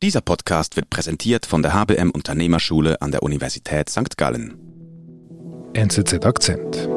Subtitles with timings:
[0.00, 4.16] Dieser Podcast wird präsentiert von der HBM Unternehmerschule an der Universität St.
[4.16, 4.56] Gallen.
[5.72, 6.88] NZZ Akzent.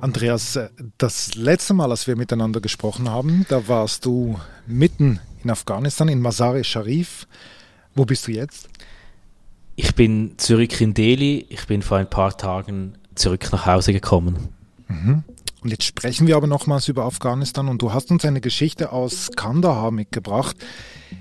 [0.00, 0.60] Andreas,
[0.98, 4.38] das letzte Mal, als wir miteinander gesprochen haben, da warst du
[4.68, 7.26] mitten in Afghanistan, in Mazar-e Sharif.
[7.96, 8.68] Wo bist du jetzt?
[9.74, 11.46] Ich bin zurück in Delhi.
[11.48, 14.50] Ich bin vor ein paar Tagen zurück nach Hause gekommen.
[14.86, 15.24] Mhm.
[15.62, 19.30] Und jetzt sprechen wir aber nochmals über Afghanistan und du hast uns eine Geschichte aus
[19.36, 20.56] Kandahar mitgebracht.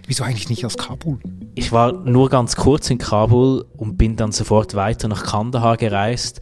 [0.08, 1.20] Wieso eigentlich nicht aus Kabul?
[1.54, 6.42] Ich war nur ganz kurz in Kabul und bin dann sofort weiter nach Kandahar gereist,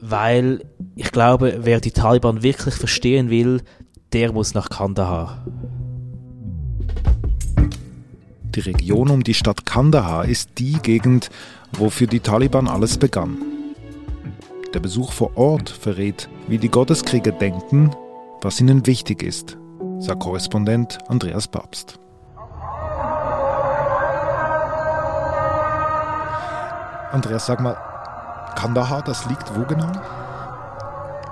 [0.00, 0.64] weil
[0.96, 3.62] ich glaube, wer die Taliban wirklich verstehen will,
[4.12, 5.46] der muss nach Kandahar.
[8.56, 11.30] Die Region um die Stadt Kandahar ist die Gegend,
[11.70, 13.38] wo für die Taliban alles begann.
[14.72, 17.90] Der Besuch vor Ort verrät, wie die Gotteskrieger denken,
[18.40, 19.58] was ihnen wichtig ist,
[19.98, 21.98] sagt Korrespondent Andreas Papst.
[27.10, 27.76] Andreas, sag mal,
[28.54, 29.90] Kandahar, das liegt wo genau?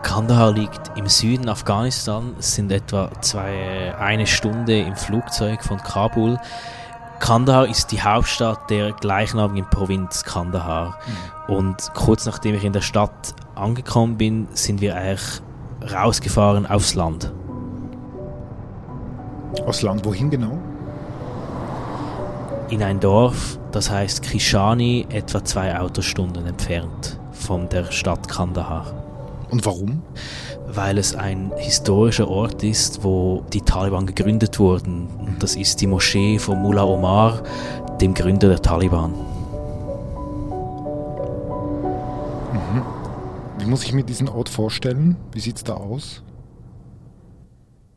[0.03, 2.35] Kandahar liegt im Süden Afghanistan.
[2.41, 6.39] Es sind etwa zwei, eine Stunde im Flugzeug von Kabul.
[7.21, 10.99] Kandahar ist die Hauptstadt der gleichnamigen Provinz Kandahar.
[11.49, 11.55] Mhm.
[11.55, 15.43] Und kurz nachdem ich in der Stadt angekommen bin, sind wir eigentlich
[15.93, 17.33] rausgefahren aufs Land.
[19.67, 20.59] Aufs Land, wohin genau?
[22.71, 28.87] In ein Dorf, das heißt Krishani, etwa zwei Autostunden entfernt von der Stadt Kandahar.
[29.51, 30.03] Und warum?
[30.71, 35.09] Weil es ein historischer Ort ist, wo die Taliban gegründet wurden.
[35.19, 37.43] Und das ist die Moschee von Mullah Omar,
[38.01, 39.13] dem Gründer der Taliban.
[42.53, 42.83] Mhm.
[43.59, 45.17] Wie muss ich mir diesen Ort vorstellen?
[45.33, 46.23] Wie sieht es da aus?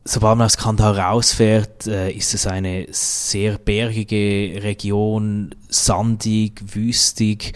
[0.04, 7.52] Sobald man aus Kandahar rausfährt, äh, ist es eine sehr bergige Region, sandig, wüstig.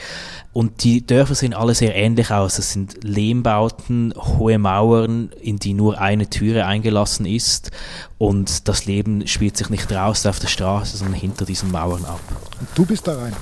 [0.52, 2.58] Und die Dörfer sehen alle sehr ähnlich aus.
[2.58, 7.72] Es sind Lehmbauten, hohe Mauern, in die nur eine Türe eingelassen ist.
[8.16, 12.20] Und das Leben spielt sich nicht draußen auf der Straße, sondern hinter diesen Mauern ab.
[12.60, 13.34] Und du bist da rein?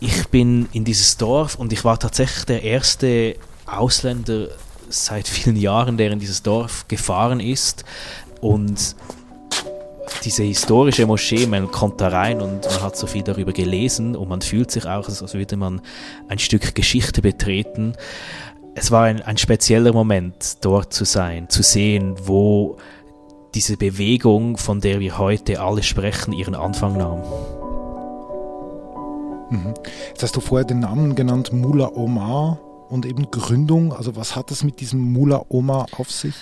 [0.00, 3.36] Ich bin in dieses Dorf und ich war tatsächlich der erste
[3.66, 4.48] Ausländer
[4.88, 7.84] seit vielen Jahren, der in dieses Dorf gefahren ist.
[8.40, 8.96] Und
[10.24, 14.28] diese historische Moschee, man kommt da rein und man hat so viel darüber gelesen und
[14.28, 15.80] man fühlt sich auch, als würde man
[16.28, 17.94] ein Stück Geschichte betreten.
[18.74, 22.76] Es war ein, ein spezieller Moment, dort zu sein, zu sehen, wo
[23.54, 27.22] diese Bewegung, von der wir heute alle sprechen, ihren Anfang nahm.
[29.50, 29.74] Mhm.
[30.08, 33.92] Jetzt hast du vorher den Namen genannt, Mullah Omar und eben Gründung.
[33.92, 36.34] Also was hat es mit diesem Mullah Omar auf sich?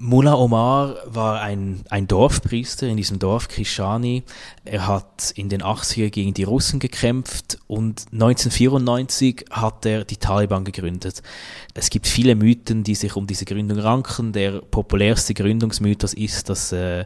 [0.00, 4.22] Mullah Omar war ein, ein Dorfpriester in diesem Dorf Krishani.
[4.64, 10.64] Er hat in den 80er gegen die Russen gekämpft und 1994 hat er die Taliban
[10.64, 11.20] gegründet.
[11.74, 14.32] Es gibt viele Mythen, die sich um diese Gründung ranken.
[14.32, 17.04] Der populärste Gründungsmythos ist, dass äh,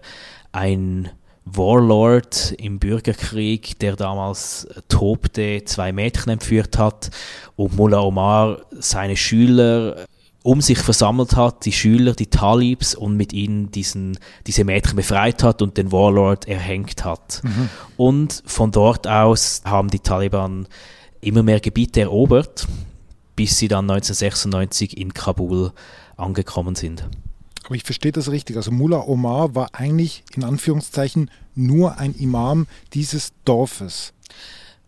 [0.53, 1.09] ein
[1.47, 7.11] Warlord im Bürgerkrieg, der damals tobte, zwei Mädchen entführt hat
[7.57, 10.05] und Mullah Omar seine Schüler
[10.43, 15.43] um sich versammelt hat, die Schüler, die Talibs und mit ihnen diesen, diese Mädchen befreit
[15.43, 17.41] hat und den Warlord erhängt hat.
[17.45, 17.69] Mhm.
[17.97, 20.67] Und von dort aus haben die Taliban
[21.21, 22.67] immer mehr Gebiete erobert,
[23.37, 25.73] bis sie dann 1996 in Kabul
[26.17, 27.09] angekommen sind.
[27.65, 28.57] Aber ich verstehe das richtig.
[28.57, 34.13] Also Mullah Omar war eigentlich in Anführungszeichen nur ein Imam dieses Dorfes.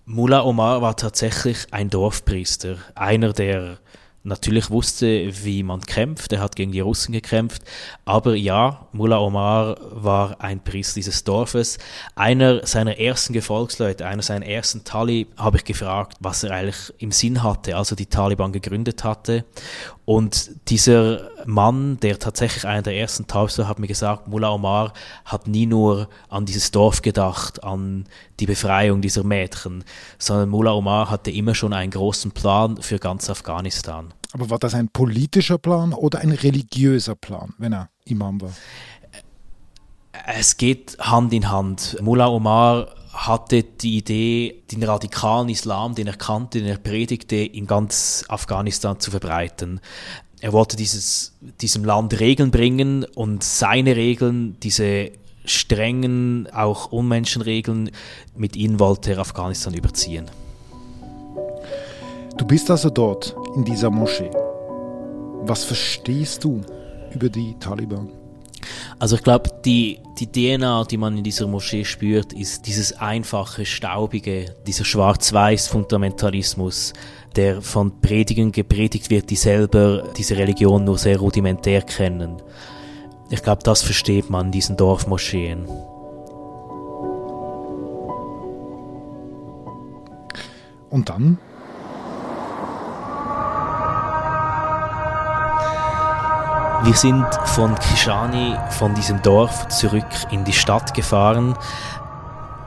[0.06, 3.78] Mullah Omar war tatsächlich ein Dorfpriester, einer der
[4.24, 6.32] natürlich wusste, wie man kämpft.
[6.32, 7.62] Er hat gegen die Russen gekämpft.
[8.04, 11.78] Aber ja, Mullah Omar war ein Priester dieses Dorfes.
[12.16, 17.12] Einer seiner ersten Gefolgsleute, einer seiner ersten Talib, habe ich gefragt, was er eigentlich im
[17.12, 19.44] Sinn hatte, als er die Taliban gegründet hatte.
[20.06, 24.92] Und dieser Mann, der tatsächlich einer der ersten Talibs war, hat mir gesagt, Mullah Omar
[25.24, 28.06] hat nie nur an dieses Dorf gedacht, an
[28.40, 29.84] die Befreiung dieser Mädchen,
[30.18, 34.13] sondern Mullah Omar hatte immer schon einen großen Plan für ganz Afghanistan.
[34.34, 38.52] Aber war das ein politischer Plan oder ein religiöser Plan, wenn er Imam war?
[40.26, 41.96] Es geht Hand in Hand.
[42.02, 47.68] Mullah Omar hatte die Idee, den radikalen Islam, den er kannte, den er predigte, in
[47.68, 49.80] ganz Afghanistan zu verbreiten.
[50.40, 55.12] Er wollte dieses, diesem Land Regeln bringen und seine Regeln, diese
[55.44, 57.92] strengen, auch Unmenschenregeln,
[58.34, 60.28] mit ihnen wollte er Afghanistan überziehen.
[62.36, 64.30] Du bist also dort in dieser Moschee.
[65.42, 66.60] Was verstehst du
[67.12, 68.12] über die Taliban?
[68.98, 73.66] Also ich glaube, die, die DNA, die man in dieser Moschee spürt, ist dieses einfache,
[73.66, 76.94] staubige, dieser Schwarz-Weiß-Fundamentalismus,
[77.36, 82.40] der von Predigern gepredigt wird, die selber diese Religion nur sehr rudimentär kennen.
[83.30, 85.66] Ich glaube, das versteht man in diesen Dorfmoscheen.
[90.90, 91.38] Und dann?
[96.84, 101.56] Wir sind von Kishani, von diesem Dorf, zurück in die Stadt gefahren.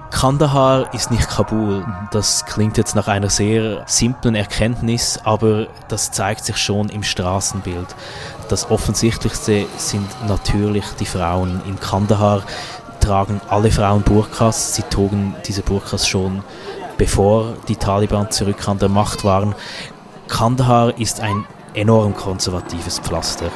[0.09, 1.85] Kandahar ist nicht Kabul.
[2.11, 7.95] Das klingt jetzt nach einer sehr simplen Erkenntnis, aber das zeigt sich schon im Straßenbild.
[8.49, 11.61] Das Offensichtlichste sind natürlich die Frauen.
[11.67, 12.41] In Kandahar
[12.99, 14.73] tragen alle Frauen Burkas.
[14.73, 16.43] Sie trugen diese Burkas schon
[16.97, 19.55] bevor die Taliban zurück an der Macht waren.
[20.27, 21.45] Kandahar ist ein
[21.77, 23.51] enorm konservatives Pflaster.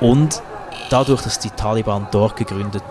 [0.00, 0.42] Und
[0.90, 2.82] dadurch, dass die Taliban dort gegründet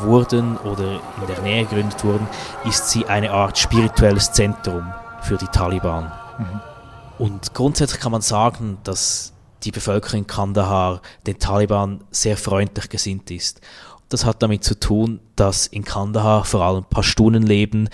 [0.00, 2.28] wurden oder in der Nähe gegründet wurden,
[2.64, 4.92] ist sie eine Art spirituelles Zentrum
[5.22, 6.12] für die Taliban.
[6.38, 6.60] Mhm.
[7.18, 9.32] Und grundsätzlich kann man sagen, dass
[9.62, 13.60] die Bevölkerung in Kandahar den Taliban sehr freundlich gesinnt ist.
[14.08, 17.88] Das hat damit zu tun, dass in Kandahar vor allem Pashtunen leben,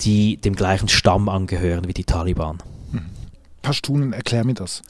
[0.00, 2.58] die dem gleichen Stamm angehören wie die Taliban.
[3.64, 4.82] Pashtunen, erklär mir das.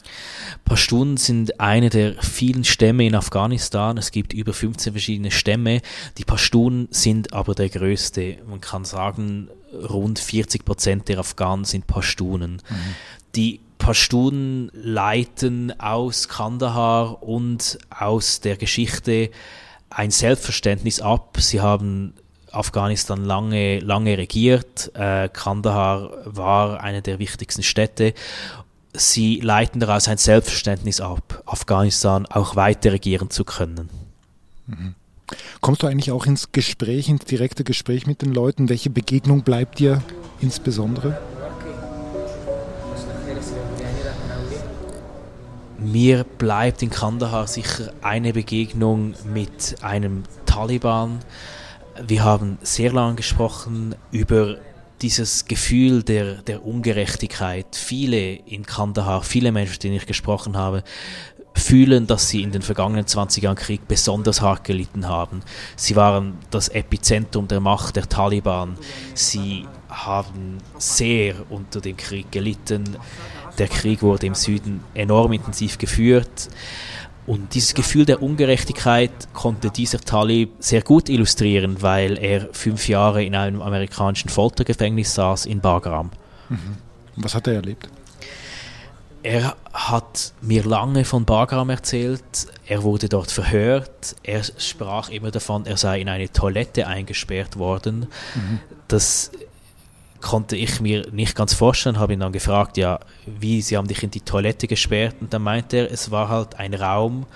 [0.64, 3.96] Pashtunen sind eine der vielen Stämme in Afghanistan.
[3.96, 5.80] Es gibt über 15 verschiedene Stämme.
[6.18, 8.38] Die Pashtunen sind aber der größte.
[8.48, 12.54] Man kann sagen, rund 40 Prozent der Afghanen sind Pashtunen.
[12.68, 12.94] Mhm.
[13.36, 19.30] Die Pashtunen leiten aus Kandahar und aus der Geschichte
[19.88, 21.36] ein Selbstverständnis ab.
[21.38, 22.14] Sie haben
[22.50, 24.90] Afghanistan lange, lange regiert.
[24.94, 28.14] Äh, Kandahar war eine der wichtigsten Städte
[28.94, 33.90] sie leiten daraus ein Selbstverständnis ab, Afghanistan auch weiter regieren zu können.
[34.66, 34.94] Mhm.
[35.60, 38.68] Kommst du eigentlich auch ins Gespräch, ins direkte Gespräch mit den Leuten?
[38.68, 40.02] Welche Begegnung bleibt dir
[40.40, 41.18] insbesondere?
[45.78, 51.20] Mir bleibt in Kandahar sicher eine Begegnung mit einem Taliban.
[52.06, 54.56] Wir haben sehr lange gesprochen über
[55.04, 57.76] dieses Gefühl der, der Ungerechtigkeit.
[57.76, 60.82] Viele in Kandahar, viele Menschen, denen ich gesprochen habe,
[61.54, 65.42] fühlen, dass sie in den vergangenen 20 Jahren Krieg besonders hart gelitten haben.
[65.76, 68.78] Sie waren das Epizentrum der Macht der Taliban.
[69.12, 72.96] Sie haben sehr unter dem Krieg gelitten.
[73.58, 76.48] Der Krieg wurde im Süden enorm intensiv geführt.
[77.26, 83.24] Und dieses Gefühl der Ungerechtigkeit konnte dieser Talib sehr gut illustrieren, weil er fünf Jahre
[83.24, 86.10] in einem amerikanischen Foltergefängnis saß in Bagram.
[86.50, 86.76] Mhm.
[87.16, 87.88] Was hat er erlebt?
[89.22, 92.22] Er hat mir lange von Bagram erzählt.
[92.66, 94.16] Er wurde dort verhört.
[94.22, 98.08] Er sprach immer davon, er sei in eine Toilette eingesperrt worden.
[98.34, 98.60] Mhm.
[98.86, 99.30] Das
[100.24, 104.02] konnte ich mir nicht ganz vorstellen, habe ihn dann gefragt, ja, wie, sie haben dich
[104.02, 107.26] in die Toilette gesperrt und dann meinte er, es war halt ein Raum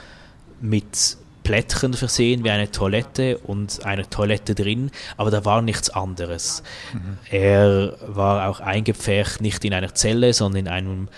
[0.63, 6.63] mit Plättchen versehen wie eine Toilette und eine Toilette drin, aber da war nichts anderes.
[6.95, 7.19] Mhm.
[7.31, 11.09] Er war auch eingepfercht nicht in einer Zelle, sondern in einem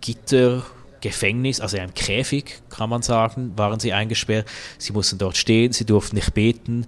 [0.00, 4.48] Gittergefängnis, also in einem Käfig, kann man sagen, waren sie eingesperrt.
[4.78, 6.86] Sie mussten dort stehen, sie durften nicht beten.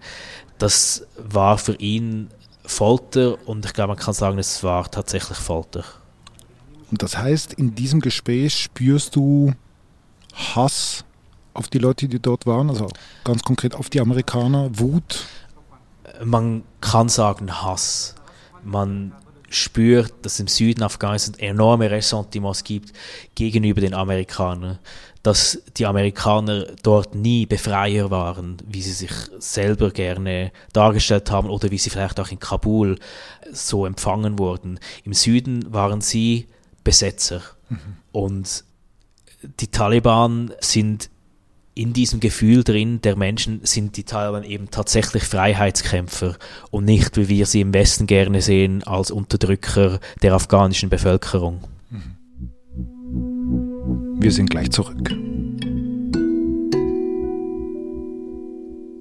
[0.58, 2.30] Das war für ihn
[2.64, 5.84] Folter und ich glaube, man kann sagen, es war tatsächlich Folter.
[6.90, 9.52] Und das heißt, in diesem Gespräch spürst du
[10.34, 11.04] Hass
[11.54, 12.88] auf die Leute, die dort waren, also
[13.24, 15.26] ganz konkret auf die Amerikaner, Wut?
[16.24, 18.14] Man kann sagen Hass.
[18.62, 19.12] Man
[19.48, 22.92] spürt, dass es im Süden Afghanistan enorme Ressentiments gibt
[23.34, 24.78] gegenüber den Amerikanern
[25.22, 31.70] dass die Amerikaner dort nie Befreier waren, wie sie sich selber gerne dargestellt haben oder
[31.70, 32.98] wie sie vielleicht auch in Kabul
[33.52, 34.80] so empfangen wurden.
[35.04, 36.48] Im Süden waren sie
[36.82, 37.78] Besetzer mhm.
[38.10, 38.64] und
[39.60, 41.08] die Taliban sind
[41.74, 46.36] in diesem Gefühl drin, der Menschen sind die Taliban eben tatsächlich Freiheitskämpfer
[46.70, 51.62] und nicht, wie wir sie im Westen gerne sehen, als Unterdrücker der afghanischen Bevölkerung.
[54.22, 55.08] Wir sind gleich zurück.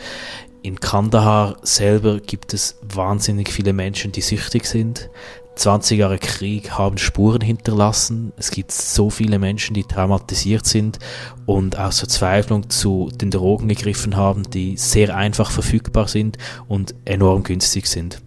[0.63, 5.09] In Kandahar selber gibt es wahnsinnig viele Menschen, die süchtig sind.
[5.55, 8.33] 20 Jahre Krieg haben Spuren hinterlassen.
[8.37, 10.99] Es gibt so viele Menschen, die traumatisiert sind
[11.45, 17.43] und aus Verzweiflung zu den Drogen gegriffen haben, die sehr einfach verfügbar sind und enorm
[17.43, 18.21] günstig sind.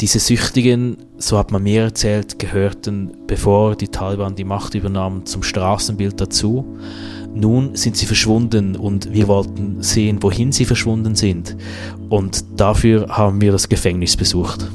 [0.00, 5.42] Diese Süchtigen, so hat man mir erzählt, gehörten, bevor die Taliban die Macht übernahmen, zum
[5.42, 6.78] Straßenbild dazu.
[7.34, 11.56] Nun sind sie verschwunden und wir wollten sehen, wohin sie verschwunden sind.
[12.08, 14.66] Und dafür haben wir das Gefängnis besucht.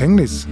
[0.00, 0.48] Gefängnis?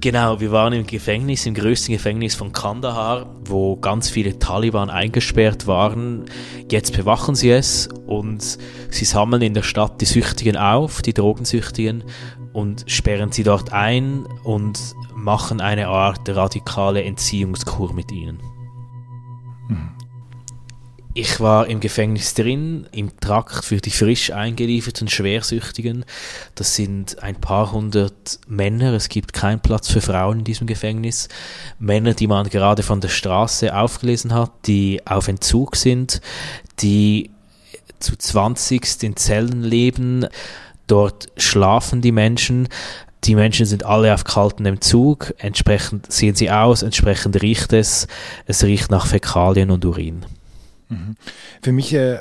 [0.00, 5.68] Genau, wir waren im Gefängnis, im größten Gefängnis von Kandahar, wo ganz viele Taliban eingesperrt
[5.68, 6.24] waren.
[6.68, 8.58] Jetzt bewachen sie es und
[8.90, 12.02] sie sammeln in der Stadt die Süchtigen auf, die Drogensüchtigen,
[12.52, 14.80] und sperren sie dort ein und
[15.14, 18.40] machen eine Art radikale Entziehungskur mit ihnen.
[21.12, 26.04] Ich war im Gefängnis drin, im Trakt für die frisch eingelieferten Schwersüchtigen.
[26.54, 28.92] Das sind ein paar hundert Männer.
[28.92, 31.28] Es gibt keinen Platz für Frauen in diesem Gefängnis.
[31.80, 36.20] Männer, die man gerade von der Straße aufgelesen hat, die auf Entzug sind,
[36.78, 37.30] die
[37.98, 40.28] zu 20 in Zellen leben.
[40.86, 42.68] Dort schlafen die Menschen.
[43.24, 45.34] Die Menschen sind alle auf kaltem Entzug.
[45.38, 48.06] Entsprechend sehen sie aus, entsprechend riecht es.
[48.46, 50.24] Es riecht nach Fäkalien und Urin.
[50.90, 51.14] Mhm.
[51.62, 52.18] Für mich äh,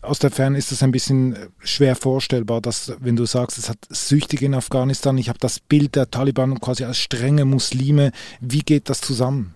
[0.00, 3.68] aus der Ferne ist es ein bisschen äh, schwer vorstellbar, dass wenn du sagst, es
[3.68, 8.12] hat Süchtige in Afghanistan, ich habe das Bild der Taliban quasi als strenge Muslime.
[8.40, 9.54] Wie geht das zusammen?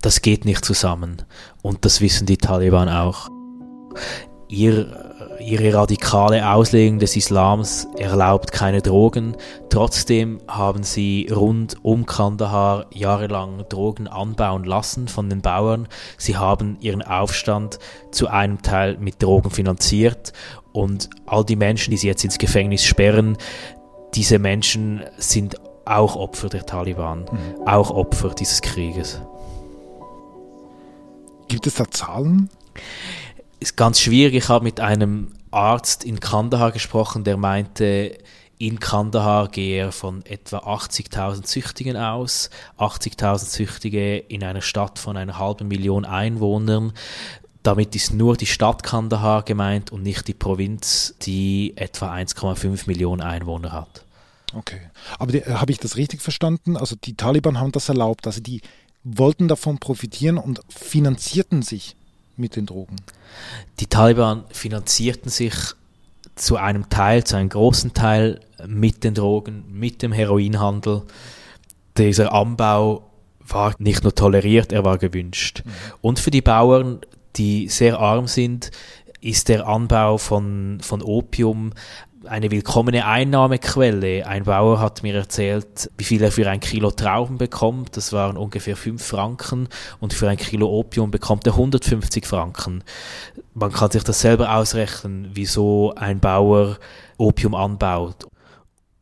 [0.00, 1.22] Das geht nicht zusammen
[1.62, 3.28] und das wissen die Taliban auch.
[4.48, 9.36] Ihr ihre radikale Auslegung des Islams erlaubt keine Drogen.
[9.70, 15.88] Trotzdem haben sie rund um Kandahar jahrelang Drogen anbauen lassen von den Bauern.
[16.16, 17.78] Sie haben ihren Aufstand
[18.10, 20.32] zu einem Teil mit Drogen finanziert
[20.72, 23.36] und all die Menschen, die sie jetzt ins Gefängnis sperren,
[24.14, 27.66] diese Menschen sind auch Opfer der Taliban, mhm.
[27.66, 29.20] auch Opfer dieses Krieges.
[31.48, 32.50] Gibt es da Zahlen?
[33.60, 34.34] Ist ganz schwierig.
[34.34, 38.18] Ich habe mit einem Arzt in Kandahar gesprochen, der meinte,
[38.58, 42.50] in Kandahar gehe er von etwa 80.000 Züchtigen aus.
[42.78, 46.92] 80.000 Züchtige in einer Stadt von einer halben Million Einwohnern.
[47.62, 53.22] Damit ist nur die Stadt Kandahar gemeint und nicht die Provinz, die etwa 1,5 Millionen
[53.22, 54.04] Einwohner hat.
[54.54, 54.80] Okay.
[55.18, 56.76] Aber habe ich das richtig verstanden?
[56.76, 58.26] Also die Taliban haben das erlaubt.
[58.26, 58.60] Also die
[59.04, 61.96] wollten davon profitieren und finanzierten sich
[62.38, 62.96] mit den Drogen?
[63.80, 65.54] Die Taliban finanzierten sich
[66.34, 71.02] zu einem Teil, zu einem großen Teil mit den Drogen, mit dem Heroinhandel.
[71.96, 75.62] Dieser Anbau war nicht nur toleriert, er war gewünscht.
[75.64, 75.70] Mhm.
[76.00, 77.00] Und für die Bauern,
[77.36, 78.70] die sehr arm sind,
[79.20, 81.72] ist der Anbau von, von Opium
[82.28, 84.26] eine willkommene Einnahmequelle.
[84.26, 87.96] Ein Bauer hat mir erzählt, wie viel er für ein Kilo Trauben bekommt.
[87.96, 89.68] Das waren ungefähr 5 Franken.
[90.00, 92.84] Und für ein Kilo Opium bekommt er 150 Franken.
[93.54, 96.78] Man kann sich das selber ausrechnen, wieso ein Bauer
[97.16, 98.26] Opium anbaut.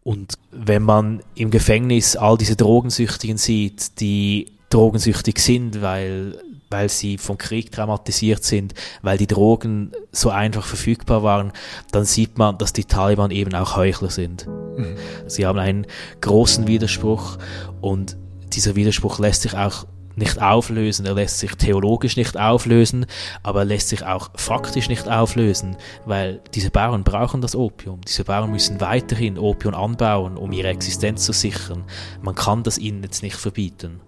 [0.02, 6.38] Und wenn man im Gefängnis all diese Drogensüchtigen sieht, die drogensüchtig sind, weil
[6.70, 11.52] weil sie vom Krieg traumatisiert sind, weil die Drogen so einfach verfügbar waren,
[11.92, 14.46] dann sieht man, dass die Taliban eben auch Heuchler sind.
[14.46, 14.96] Mhm.
[15.26, 15.86] Sie haben einen
[16.20, 17.38] großen Widerspruch
[17.80, 18.16] und
[18.52, 23.06] dieser Widerspruch lässt sich auch nicht auflösen, er lässt sich theologisch nicht auflösen,
[23.42, 28.00] aber er lässt sich auch faktisch nicht auflösen, weil diese Bauern brauchen das Opium.
[28.00, 31.84] Diese Bauern müssen weiterhin Opium anbauen, um ihre Existenz zu sichern.
[32.22, 34.00] Man kann das ihnen jetzt nicht verbieten.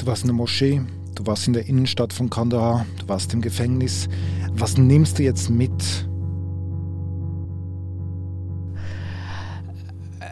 [0.00, 0.80] Du warst in der Moschee,
[1.14, 4.08] du warst in der Innenstadt von Kandahar, du warst im Gefängnis.
[4.52, 6.08] Was nimmst du jetzt mit?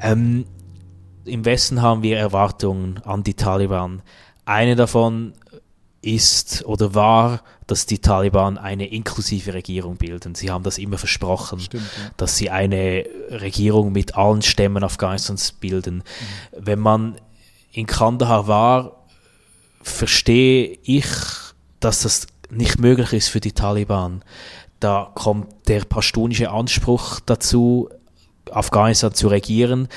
[0.00, 0.46] Ähm,
[1.26, 4.00] Im Westen haben wir Erwartungen an die Taliban.
[4.46, 5.34] Eine davon
[6.00, 10.34] ist oder war, dass die Taliban eine inklusive Regierung bilden.
[10.34, 12.10] Sie haben das immer versprochen, Stimmt, ja.
[12.16, 15.96] dass sie eine Regierung mit allen Stämmen Afghanistans bilden.
[15.96, 16.02] Mhm.
[16.56, 17.16] Wenn man
[17.72, 18.97] in Kandahar war,
[19.82, 21.06] verstehe ich,
[21.80, 24.22] dass das nicht möglich ist für die Taliban.
[24.80, 27.88] Da kommt der pashtunische Anspruch dazu,
[28.52, 29.88] Afghanistan zu regieren.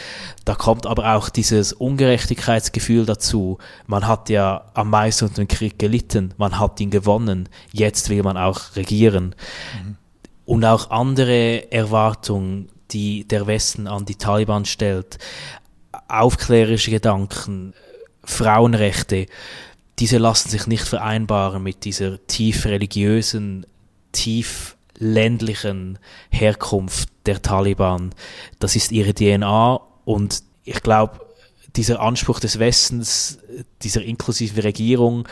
[0.46, 3.58] Da kommt aber auch dieses Ungerechtigkeitsgefühl dazu.
[3.88, 8.24] Man hat ja am meisten unter dem Krieg gelitten, man hat ihn gewonnen, jetzt will
[8.24, 9.36] man auch regieren.
[9.84, 9.98] Mhm.
[10.46, 15.18] Und auch andere Erwartungen, die der Westen an die Taliban stellt,
[16.08, 17.74] aufklärerische Gedanken,
[18.24, 19.28] Frauenrechte,
[20.01, 23.67] diese lassen sich nicht vereinbaren mit dieser tief religiösen,
[24.12, 26.00] tief ländlichen
[26.31, 28.10] Herkunft der Taliban.
[28.58, 31.24] Das ist ihre DNA und ich glaube,
[31.75, 33.38] dieser Anspruch des Westens,
[33.84, 35.27] dieser inklusive Regierung,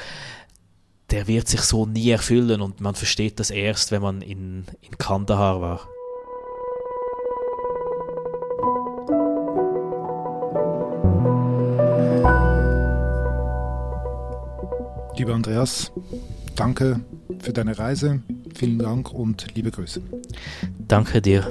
[1.09, 4.99] der wird sich so nie erfüllen und man versteht das erst, wenn man in, in
[4.99, 5.89] Kandahar war.
[15.19, 15.91] Lieber Andreas,
[16.55, 17.01] danke
[17.41, 18.23] für deine Reise.
[18.55, 20.01] Vielen Dank und liebe Grüße.
[20.87, 21.45] Danke dir.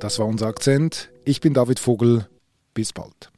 [0.00, 1.10] Das war unser Akzent.
[1.26, 2.26] Ich bin David Vogel.
[2.72, 3.31] Bis bald.